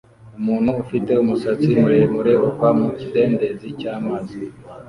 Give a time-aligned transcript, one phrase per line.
[0.39, 4.39] Umuntu ufite umusatsi muremure uva mu kidendezi cyamazi